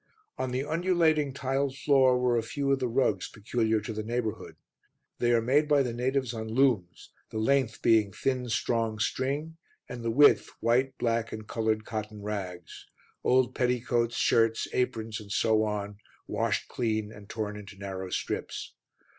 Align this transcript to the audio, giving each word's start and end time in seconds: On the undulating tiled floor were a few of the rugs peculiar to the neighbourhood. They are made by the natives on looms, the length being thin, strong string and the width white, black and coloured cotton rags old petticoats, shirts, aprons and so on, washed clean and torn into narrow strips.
On 0.35 0.49
the 0.49 0.63
undulating 0.65 1.31
tiled 1.31 1.77
floor 1.77 2.17
were 2.17 2.35
a 2.35 2.41
few 2.41 2.71
of 2.71 2.79
the 2.79 2.87
rugs 2.87 3.29
peculiar 3.29 3.79
to 3.81 3.93
the 3.93 4.01
neighbourhood. 4.01 4.55
They 5.19 5.31
are 5.31 5.43
made 5.43 5.67
by 5.67 5.83
the 5.83 5.93
natives 5.93 6.33
on 6.33 6.47
looms, 6.47 7.11
the 7.29 7.37
length 7.37 7.83
being 7.83 8.11
thin, 8.11 8.49
strong 8.49 8.97
string 8.97 9.57
and 9.87 10.03
the 10.03 10.09
width 10.09 10.49
white, 10.59 10.97
black 10.97 11.31
and 11.31 11.47
coloured 11.47 11.85
cotton 11.85 12.23
rags 12.23 12.87
old 13.23 13.53
petticoats, 13.53 14.15
shirts, 14.17 14.67
aprons 14.73 15.19
and 15.19 15.31
so 15.31 15.63
on, 15.63 15.97
washed 16.25 16.67
clean 16.67 17.11
and 17.11 17.29
torn 17.29 17.55
into 17.55 17.77
narrow 17.77 18.09
strips. 18.09 18.73